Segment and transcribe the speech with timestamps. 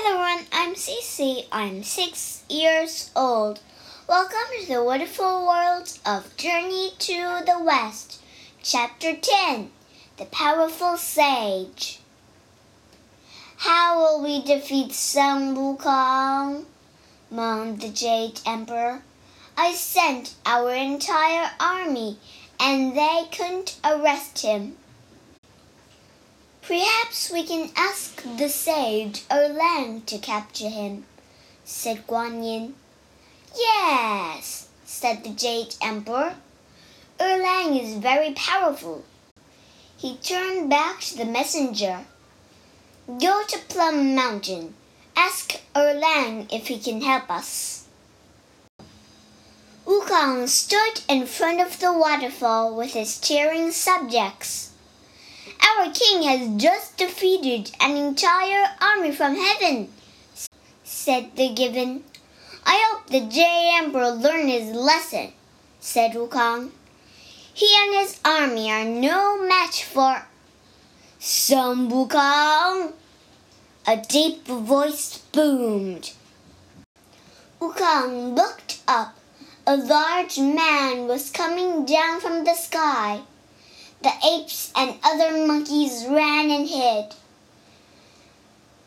[0.00, 1.46] Hello everyone, I'm Cece.
[1.50, 3.58] I'm six years old.
[4.08, 8.22] Welcome to the wonderful world of Journey to the West.
[8.62, 9.72] Chapter 10
[10.16, 11.98] The Powerful Sage.
[13.56, 16.66] How will we defeat Sun Wukong?
[17.28, 19.02] moaned the Jade Emperor.
[19.56, 22.18] I sent our entire army
[22.60, 24.76] and they couldn't arrest him.
[26.68, 31.06] Perhaps we can ask the sage Erlang to capture him,
[31.64, 32.74] said Guan Yin.
[33.56, 36.34] Yes, said the Jade Emperor.
[37.18, 39.02] Erlang is very powerful.
[39.96, 42.04] He turned back to the messenger.
[43.06, 44.74] Go to Plum Mountain.
[45.16, 47.86] Ask Erlang if he can help us.
[49.86, 54.67] Wukong stood in front of the waterfall with his cheering subjects.
[55.62, 59.92] Our king has just defeated an entire army from heaven,
[60.84, 62.04] said the gibbon.
[62.64, 65.32] I hope the Jade Emperor learned his lesson,
[65.80, 66.70] said Wukong.
[67.54, 70.22] He and his army are no match for
[71.18, 72.92] Sun Wukong.
[73.86, 76.12] A deep voice boomed.
[77.60, 79.18] Wukong looked up
[79.68, 83.20] a large man was coming down from the sky.
[84.00, 87.14] The apes and other monkeys ran and hid.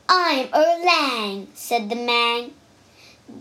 [0.08, 2.52] I'm Erlang, said the man.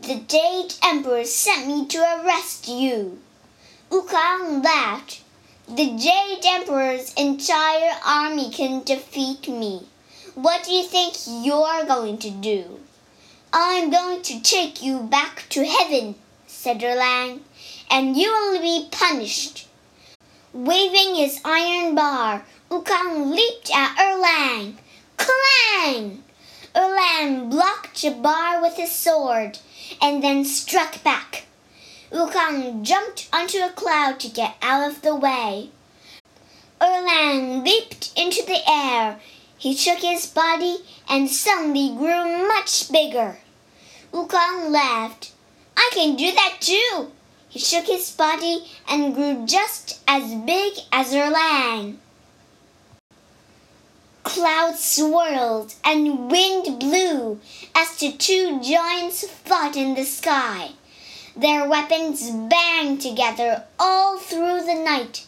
[0.03, 3.21] The Jade Emperor sent me to arrest you.
[3.89, 5.23] Wukong laughed.
[5.69, 9.87] The Jade Emperor's entire army can defeat me.
[10.35, 12.81] What do you think you're going to do?
[13.53, 16.17] I'm going to take you back to heaven,
[16.49, 17.41] said Erlang,
[17.89, 19.69] and you will be punished.
[20.53, 24.75] Waving his iron bar, Wukong leaped at Erlang.
[25.17, 26.25] Clang!
[26.75, 29.61] Erlang blocked the bar with his sword
[30.03, 31.45] and then struck back.
[32.11, 35.71] Wukong jumped onto a cloud to get out of the way.
[36.81, 39.21] Erlang leaped into the air.
[39.57, 40.79] He shook his body
[41.09, 43.39] and suddenly grew much bigger.
[44.13, 45.31] Wukong laughed.
[45.77, 47.13] I can do that too.
[47.51, 51.97] He shook his body and grew just as big as Erlang.
[54.23, 57.41] Clouds swirled and wind blew
[57.75, 60.71] as the two giants fought in the sky.
[61.37, 65.27] Their weapons banged together all through the night.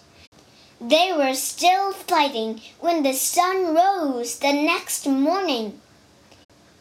[0.81, 5.81] They were still fighting when the sun rose the next morning.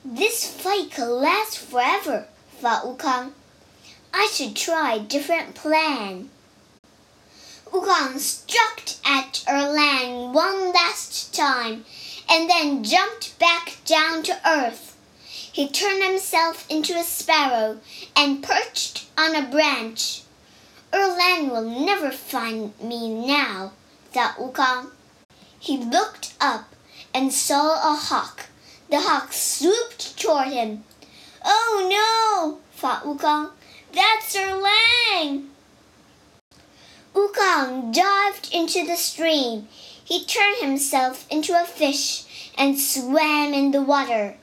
[0.05, 2.27] This fight could last forever,
[2.59, 3.31] thought Wukong.
[4.13, 6.29] I should try a different plan.
[7.71, 11.85] Wukong struck at Erlang one last time
[12.29, 14.97] and then jumped back down to earth.
[15.53, 17.79] He turned himself into a sparrow
[18.15, 20.23] and perched on a branch.
[20.91, 23.71] Erlang will never find me now,
[24.11, 24.91] thought Wukong.
[25.57, 26.73] He looked up
[27.13, 28.47] and saw a hawk.
[28.89, 30.83] The hawk swooped toward him.
[31.45, 33.51] Oh no, thought Wukong.
[33.93, 35.47] That's Erlang!
[37.13, 39.67] Wukong dived into the stream.
[40.03, 44.37] He turned himself into a fish and swam in the water.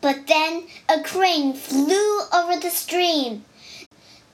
[0.00, 3.44] But then a crane flew over the stream.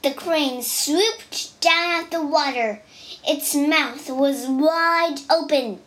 [0.03, 2.83] The crane swooped down at the water.
[3.27, 5.81] Its mouth was wide open.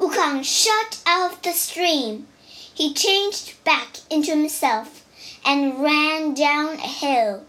[0.00, 2.26] Wukong shot out of the stream.
[2.74, 5.06] He changed back into himself
[5.44, 7.44] and ran down a hill.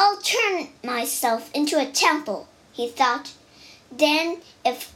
[0.00, 3.32] I'll turn myself into a temple, he thought.
[3.90, 4.94] Then if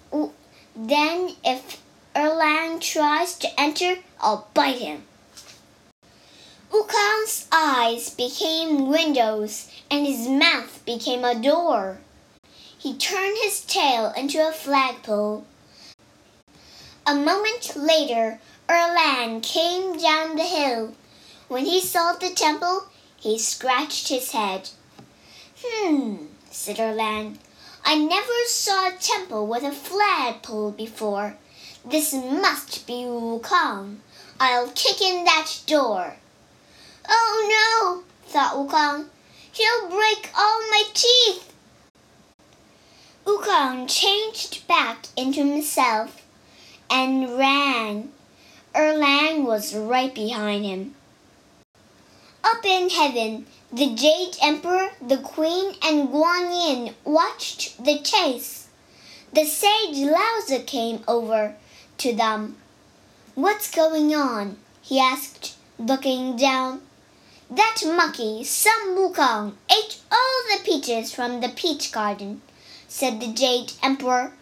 [0.76, 1.82] then if
[2.14, 5.02] Erlang tries to enter, I'll bite him.
[6.70, 11.98] Wukong's eyes became windows and his mouth became a door.
[12.78, 15.44] He turned his tail into a flagpole.
[17.08, 20.94] A moment later, Erlang came down the hill.
[21.48, 22.84] When he saw the temple,
[23.18, 24.70] he scratched his head.
[25.64, 26.16] Hmm,
[26.50, 27.38] said Erlang.
[27.84, 31.36] I never saw a temple with a flagpole before.
[31.84, 33.98] This must be Wukong.
[34.40, 36.16] I'll kick in that door.
[37.08, 39.06] Oh no, thought Wukong.
[39.52, 41.52] He'll break all my teeth.
[43.24, 46.26] Wukong changed back into himself
[46.90, 48.10] and ran.
[48.74, 50.94] Erlang was right behind him.
[52.62, 58.68] Up in heaven, the Jade Emperor, the Queen, and Guan Yin watched the chase.
[59.32, 61.56] The sage Laozi came over
[61.98, 62.56] to them.
[63.34, 64.58] What's going on?
[64.80, 65.56] he asked.
[65.76, 66.82] looking down.
[67.50, 72.42] That monkey, Sun Wukong, ate all the peaches from the peach garden,
[72.86, 74.34] said the Jade Emperor.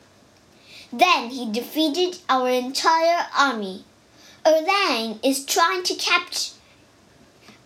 [0.92, 3.86] Then he defeated our entire army.
[4.44, 6.50] Erlang is trying to catch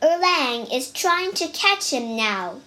[0.04, 2.60] Erlang is trying to catch him now.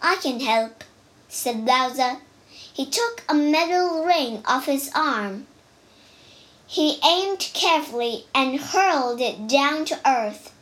[0.00, 0.84] I can help,
[1.28, 2.20] said Laozi.
[2.48, 5.48] He took a metal ring off his arm.
[6.68, 10.52] He aimed carefully and hurled it down to earth.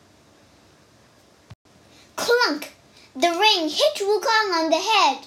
[2.16, 2.72] Clunk!
[3.14, 5.26] The ring hit Wukong on the head.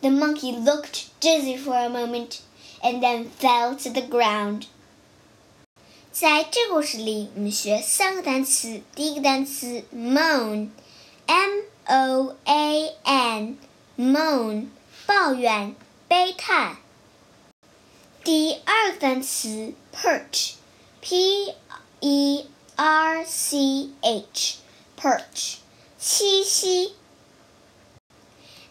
[0.00, 2.40] The monkey looked dizzy for a moment
[2.82, 4.68] and then fell to the ground.
[6.12, 8.82] 在这故事里，我们学三个单词。
[8.94, 10.68] 第一个单词 moan，m
[11.86, 14.66] o a n，moan，
[15.06, 15.74] 抱怨、
[16.08, 16.76] 悲叹。
[18.22, 21.54] 第二个单词 perch，p
[22.00, 25.54] e r c h，perch，
[25.98, 26.94] 栖息。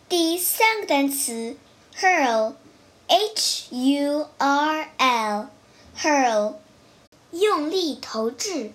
[0.07, 1.57] 第三个单词
[1.99, 6.53] hurl，h u r l，hurl。
[7.31, 8.71] 用力投掷。